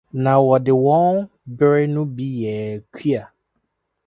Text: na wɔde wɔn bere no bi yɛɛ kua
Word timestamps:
na 0.23 0.33
wɔde 0.45 0.73
wɔn 0.85 1.13
bere 1.57 1.81
no 1.93 2.01
bi 2.15 2.25
yɛɛ 2.41 2.65
kua 2.93 3.21